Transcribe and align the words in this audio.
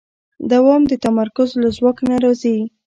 دوام 0.51 0.81
د 0.87 0.93
تمرکز 1.05 1.49
له 1.61 1.69
ځواک 1.77 1.97
نه 2.09 2.15
راځي. 2.23 2.57